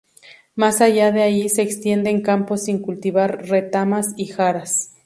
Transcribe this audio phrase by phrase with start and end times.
[0.55, 4.95] Más allá de allí se extienden campos sin cultivar, retamas y jaras.